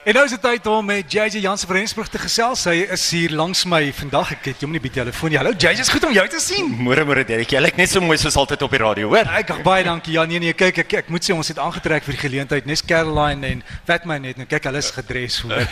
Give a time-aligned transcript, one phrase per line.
[0.00, 2.62] En nou is dit tyd om met JJ Jansen van Rensburg te gesels.
[2.64, 4.30] Hy is hier langs my vandag.
[4.32, 5.36] Ek het hom nie by telefoon nie.
[5.36, 6.70] Hallo JJ, is goed om jou te sien.
[6.86, 7.50] Môre môre Derek.
[7.52, 9.28] Jy lyk net so mooi soos altyd op die radio, hoor?
[9.36, 10.14] Ek baie dankie.
[10.16, 12.70] Ja, nee nee, kyk ek ek moet sê ons het aangetrek vir die geleentheid.
[12.70, 13.60] Nes Caroline en
[13.90, 15.68] Fatman net nou kyk hulle is gedres hoor.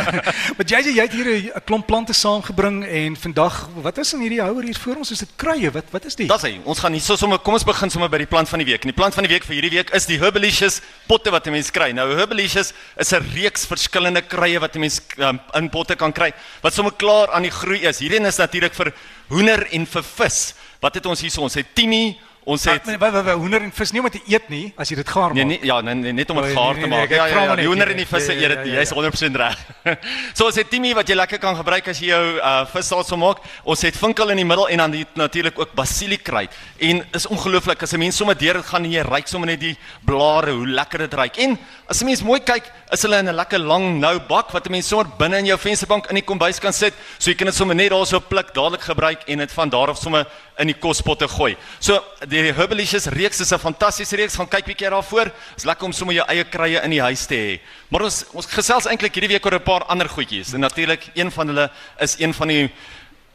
[0.56, 4.40] maar JJ, jy het hier 'n klomp plante saamgebring en vandag, wat is in hierdie
[4.40, 5.12] houer hier voor ons?
[5.12, 5.68] Is dit kruie?
[5.76, 6.32] Wat wat is dit?
[6.32, 6.54] Dis hy.
[6.64, 8.88] Ons gaan hier so sommer kom ons begin sommer by die plant van die week.
[8.88, 11.52] En die plant van die week vir hierdie week is die Herbalicious potte wat 'n
[11.60, 11.92] mens kry.
[11.92, 16.32] Nou Herbalicious is 'n reeks verskillende kruie wat 'n mens um, in potte kan kry
[16.62, 17.98] wat sommer klaar aan die groei is.
[17.98, 18.92] Hierdie is natuurlik vir
[19.28, 20.54] hoender en vir vis.
[20.80, 21.40] Wat het ons hier?
[21.40, 24.44] Ons het timie, Ons het wat wat wat hoender en vis nie om te eet
[24.52, 25.48] nie as jy dit gaar nee, maak.
[25.50, 27.10] Nee nee ja, nee, net om dit Nee, gaar nee, te nee, maak.
[27.10, 28.70] Ja ja, maar ja, die hoender nee, en die nee, visse ja, eet ja, dit.
[28.70, 28.92] ja, Jy's
[29.32, 29.64] 100% reg.
[30.36, 33.10] so ons het timie wat jy lekker kan gebruik as jy jou uh, vis saad
[33.10, 33.40] sou maak.
[33.66, 36.54] Ons het vinkel in die middel en dan natuurlik ook basiliekruid.
[36.86, 39.60] En is ongelooflik as 'n mens sommer deur dit gaan en jy ryk sommer net
[39.60, 39.74] die
[40.06, 41.42] blare hoe lekker dit ryk.
[41.42, 41.58] En
[41.90, 44.70] as 'n mens mooi kyk, is hulle in 'n lekker lang nou bak wat 'n
[44.70, 46.94] mens sommer binne in jou vensterbank in die kombuis kan sit.
[47.18, 49.98] So jy kan dit sommer net daarso pluk, dadelik gebruik en dit van daar af
[49.98, 50.26] sommer
[50.58, 51.56] in die kospotte gooi.
[51.80, 54.36] So die Herbalicious reeks is 'n fantastiese reeks.
[54.36, 55.32] Gaan kyk bietjie daarvoor.
[55.56, 57.60] Is lekker om sommer jou eie kruie in die huis te hê.
[57.88, 60.52] Maar ons ons gesels eintlik hierdie week oor 'n paar ander goedjies.
[60.52, 62.70] En natuurlik een van hulle is een van die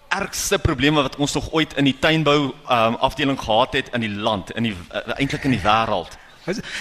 [0.09, 4.09] ergste probleme wat ons nog ooit in die tuinbou um, afdeling gehad het in die
[4.09, 6.17] land, in die uh, eintlik in die wêreld.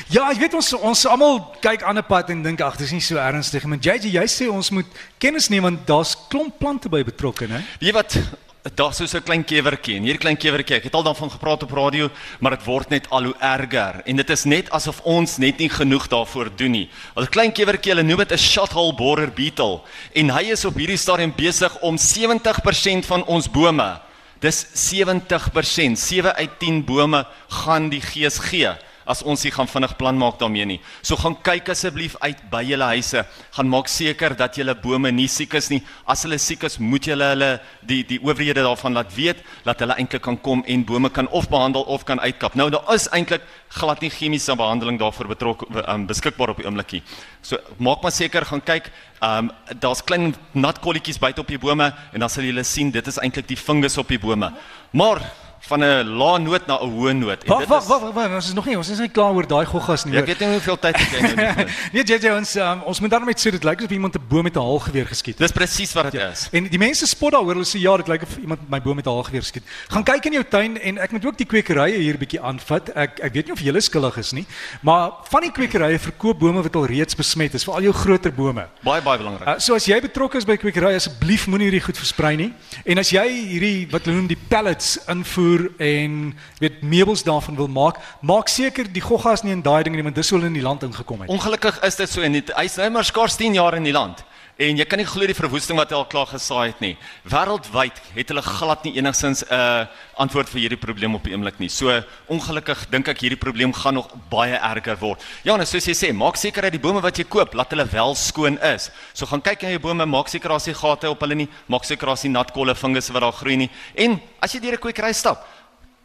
[0.09, 3.01] Ja, ek weet ons ons almal kyk aan 'n pad en dink ag, dis nie
[3.01, 3.77] so ernstig nie.
[3.77, 4.87] Maar JJ, jy sê ons moet
[5.19, 7.61] kennis neem want daar's klomp plante by betrokke, né?
[7.79, 8.17] Weet jy wat?
[8.61, 10.77] Daar's so 'n klein kewertjie en hier klein kewertjie.
[10.77, 14.17] Ek het al daarvan gepraat op radio, maar dit word net al hoe erger en
[14.17, 16.91] dit is net asof ons net nie genoeg daarvoor doen nie.
[17.17, 19.81] 'n Klein kewertjie, hulle noem dit 'n shuttle borer beetle
[20.15, 24.01] en hy is op hierdie stadium besig om 70% van ons bome.
[24.41, 28.77] Dis 70%, 7 uit 10 bome gaan die gees gee
[29.11, 30.79] as ons nie gaan vinnig plan maak daarmee nie.
[31.03, 33.25] So gaan kyk asseblief uit by julle huise.
[33.57, 35.81] Gaan maak seker dat julle bome nie siek is nie.
[36.07, 37.51] As hulle siek is, moet julle hulle
[37.87, 41.49] die die owerhede daarvan laat weet dat hulle eintlik kan kom en bome kan of
[41.51, 42.55] behandel of kan uitkap.
[42.55, 43.43] Nou daar is eintlik
[43.81, 47.03] glad nie chemiese behandeling daarvoor betrokke um, beskikbaar op die oomblikie.
[47.43, 48.91] So maak maar seker gaan kyk.
[49.21, 49.51] Um
[49.83, 53.19] daar's klein nat kolletjies buite op die bome en dan sal julle sien dit is
[53.19, 54.53] eintlik die fungus op die bome.
[54.93, 55.23] Maar
[55.69, 57.47] van 'n lae noot na 'n hoë noot.
[57.47, 60.05] Wag, wag, wag, wag, ons is nog nie, ons is nie klaar oor daai goggas
[60.05, 60.15] nie.
[60.15, 61.67] Ja, ek weet nie hoeveel tyd het jy nou nie.
[61.93, 64.57] nee, JJ, ons um, ons moet daarmee sê dit lyk asof iemand 'n boom met
[64.57, 65.47] 'n haalgeweer geskiet het.
[65.47, 66.31] Dis presies wat dit ja.
[66.31, 66.49] is.
[66.53, 69.07] En die mense spot daaroor, hulle sê ja, dit lyk of iemand my boom met
[69.07, 69.65] 'n haalgeweer geskiet.
[69.89, 72.89] Gaan kyk in jou tuin en ek moet ook die kwekerye hier bietjie aanvat.
[72.95, 74.47] Ek ek weet nie of julle skuldig is nie,
[74.83, 78.67] maar van die kwekerye verkoop bome wat al reeds besmet is, veral jou groter bome.
[78.83, 79.47] Baie baie belangrik.
[79.47, 82.53] Uh, so as jy betrokke is by kwekery, asseblief moenie hierdie goed versprei nie.
[82.85, 87.69] En as jy hierdie wat hulle noem die pellets invoer en weet meubels daarvan wil
[87.69, 90.59] maak, maak seker die goggas nie in daai ding nie want dis hoe hulle in
[90.59, 91.31] die land ingekom het.
[91.31, 94.25] Ongelukkig is dit so en dit hy's nou maar skaars 10 jaar in die land.
[94.61, 96.93] En jy kan nie glo die verwoesting wat hy al klaar gesaai het nie.
[97.33, 99.87] Wêreldwyd het hulle glad nie enigsins 'n uh,
[100.21, 101.71] antwoord vir hierdie probleem op die oomblik nie.
[101.73, 101.89] So
[102.29, 105.25] ongelukkig dink ek hierdie probleem gaan nog baie erger word.
[105.45, 107.87] Ja, en soos jy sê, maak seker dat die bome wat jy koop, laat hulle
[107.89, 108.91] wel skoon is.
[109.15, 111.85] So gaan kyk na jou bome, maak seker daar's nie gate op hulle nie, maak
[111.85, 113.71] seker daar's nie nat kolle, vingerse wat daar groei nie.
[113.97, 115.49] En as jy deur 'n kwekery stap,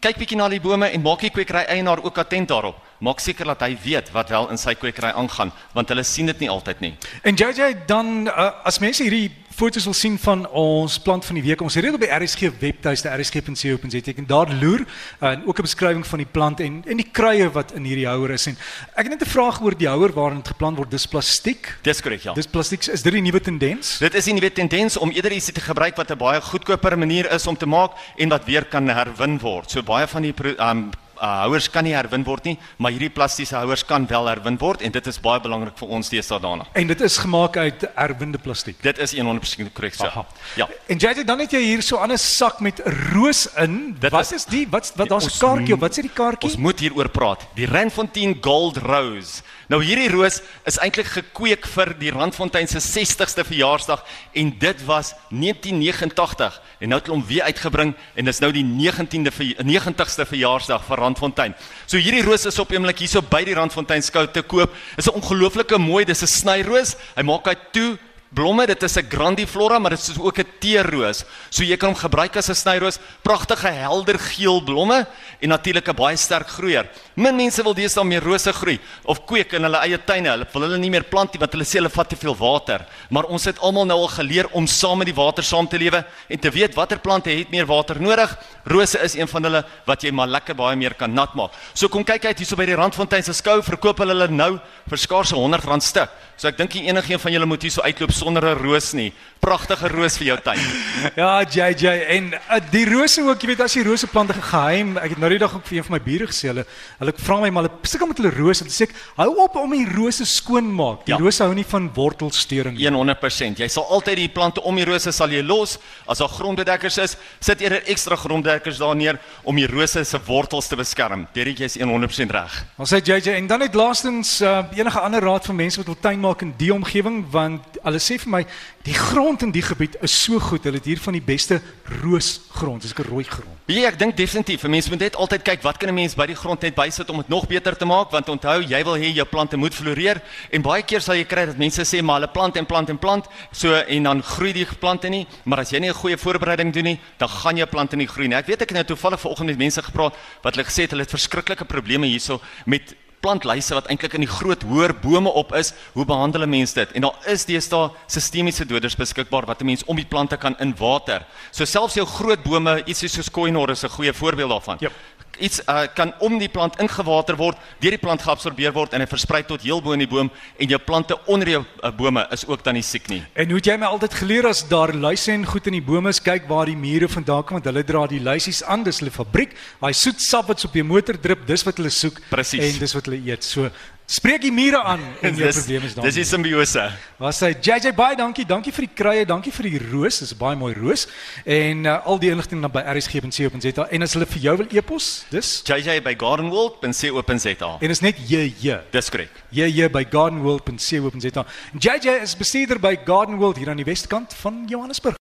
[0.06, 2.78] kyk bietjie na die bome en maak die kwekery eienaar ook attent daarop.
[3.02, 6.44] Maak seker dat hy weet wat wel in sy kwekery aangaan, want hulle sien dit
[6.44, 6.92] nie altyd nie.
[7.26, 11.44] En JJ dan uh, as mense hierdie foto's wil sien van ons plant van die
[11.46, 15.60] week, ons het dit op die RSG webtuiste rsg.co.za en daar loer uh, en ook
[15.60, 18.58] 'n beskrywing van die plant en en die kruie wat in hierdie houer is en
[18.96, 20.92] ek het net 'n vraag oor die houer waarin dit geplant word.
[20.92, 21.78] Dis plastiek.
[21.82, 22.34] Dis korrek, ja.
[22.34, 22.86] Dis plastiek.
[22.86, 23.98] Is dit die nuwe tendens?
[23.98, 27.32] Dit is 'n nuwe tendens om eerder iets te gebruik wat 'n baie goedkoper manier
[27.32, 29.72] is om te maak en wat weer kan herwin word.
[29.72, 33.56] So baie van die um uh, houers kan nie herwin word nie, maar hierdie plastiese
[33.56, 36.66] houers kan wel herwin word en dit is baie belangrik vir ons deesdae daarna.
[36.74, 38.82] En dit is gemaak uit herwinde plastiek.
[38.82, 40.06] Dit is 100% korrek so.
[40.06, 40.26] Aha.
[40.56, 40.68] Ja.
[40.88, 42.82] En JJ dan het jy hier so 'n ander sak met
[43.14, 43.96] roos in.
[44.00, 44.68] Dit wat is- is die?
[44.70, 45.80] Wat wat daar's 'n kaartjie op.
[45.80, 46.50] Wat sê die kaartjie?
[46.50, 47.48] Ons moet hieroor praat.
[47.56, 49.42] Die Randfontein Gold Rose.
[49.72, 54.04] Nou hierdie roos is eintlik gekweek vir die Randfontein se 60ste verjaarsdag
[54.38, 58.64] en dit was 1989 en nou het hulle hom weer uitgebring en dis nou die
[58.66, 61.56] 19de ver- 90ste verjaarsdag van Randfontein.
[61.86, 64.74] So hierdie roos is op oomblik hierso by die Randfontein skou te koop.
[64.98, 66.96] Is 'n ongelooflike mooi, dis 'n snyroos.
[67.16, 67.98] Hy maak hy toe
[68.36, 68.66] blomme.
[68.68, 71.24] Dit is 'n grandiflora, maar dit is ook 'n teerroos.
[71.50, 73.00] So jy kan hom gebruik as 'n snyroos.
[73.24, 75.08] Pragtige helder geel blomme
[75.40, 76.90] en natuurlik 'n baie sterk groeier.
[77.16, 80.30] Min mense wil deesdae meer rose groei of kweek in hulle eie tuine.
[80.30, 82.86] Hulle wil hulle nie meer plant nie want hulle sê hulle vat te veel water.
[83.10, 86.06] Maar ons het almal nou al geleer om saam met die water saam te lewe
[86.30, 88.38] en te weet watter plante het meer water nodig.
[88.66, 91.52] Rose is een van hulle wat jy maar lekker baie meer kan nat maak.
[91.74, 94.60] So kom kyk uit hierso by die Randfontein se skou verkoop hulle hulle nou
[94.90, 96.10] vir skaars R100 stuk.
[96.38, 99.12] So ek dink nie enigiemand van julle moet hier so uitloop sonder 'n roos nie.
[99.46, 100.62] Pragtige roos vir jou tuin.
[101.22, 101.86] Ja, JJ
[102.16, 104.96] en uh, die rose ook, jy weet as die roseplante geheim.
[104.98, 106.64] Ek het nou die dag ook vir een van my bure gesê, hulle
[107.00, 109.72] hulle vra my maar hulle sukkel met hulle rose en sê ek hou op om
[109.76, 111.06] die rose skoon maak.
[111.06, 111.20] Die Ja.
[111.22, 112.88] rose hou nie van wortelsteuring nie.
[112.90, 113.60] 100%.
[113.60, 115.78] Jy sal altyd die plante om die rose sal jy los.
[116.08, 120.68] As daar grondbedekkers is, sit eerder ekstra grondbedekkers daar neer om die rose se wortels
[120.68, 121.28] te beskerm.
[121.34, 122.66] Derek jy is 100% reg.
[122.78, 126.00] Ons sê JJ en dan net laastens uh, enige ander raad vir mense wat wil
[126.02, 128.46] tuin maak in die omgewing want hulle sê vir my
[128.86, 130.64] die grond in die gebied is so goed.
[130.64, 131.62] Hulle het hier van die beste
[132.02, 133.58] roosgrond, dis 'n rooi grond.
[133.66, 134.64] Ja, ek dink definitief.
[134.64, 137.10] 'n Mens moet net altyd kyk wat kan 'n mens by die grond net bysit
[137.10, 140.22] om dit nog beter te maak want onthou, jy wil hê jou plante moet floreer
[140.52, 142.98] en baie keer sal jy kry dat mense sê maar hulle plant en plant en
[142.98, 146.74] plant so en dan groei die plante nie, maar as jy nie 'n goeie voorbereiding
[146.74, 148.38] doen nie, dan gaan jou plante nie groei nie.
[148.38, 150.14] Ek weet ek het nou toevallig vanoggend met mense gepraat
[150.44, 154.30] wat hulle gesê het hulle het verskriklike probleme hierso met plantlyse wat eintlik in die
[154.30, 156.92] groot hoër bome op is, hoe behandel 'n mens dit?
[156.92, 161.26] En daar is deesdae sistemiese doders beskikbaar wat 'n mens om die plante kan inwater.
[161.52, 164.78] So selfs jou groot bome, ietsie soos koinor is 'n goeie voorbeeld daarvan.
[164.80, 164.94] Jep.
[165.40, 169.08] Iets uh, kan om die plant ingewater word, deur die plant geabsorbeer word en hy
[169.10, 172.46] versprei tot heel bo in die boom en jou plante onder jou uh, bome is
[172.48, 173.22] ook dan nie siek nie.
[173.34, 176.14] En hoe het jy my altyd geleer as daar luise en goed in die bome
[176.14, 179.14] is, kyk waar die mure vandaan kom want hulle dra die luisies aan, dis hulle
[179.14, 179.54] fabriek.
[179.80, 182.64] Daai soet sap wat op jou motor drup, dis wat hulle soek Presies.
[182.64, 183.44] en dis wat hulle eet.
[183.46, 183.70] So
[184.06, 186.04] spreek die mure aan en jou probleem is dan.
[186.06, 186.86] dis die simbiose.
[187.18, 190.38] Was hy JJ baie dankie, dankie vir die kruie, dankie vir die roos, dis 'n
[190.38, 191.08] baie mooi roos.
[191.46, 195.26] En uh, al die inligting dan by rsg.co.za en as hulle vir jou wil e-pos,
[195.32, 197.78] dis JJ by gardenworld.co.za.
[197.82, 198.82] en is net JJ.
[198.92, 199.32] Dis korrek.
[199.52, 201.46] JJ by gardenworld.co.za.
[201.74, 205.16] En JJ is bestuurder by Garden World hier aan die Westkant van Johannesburg.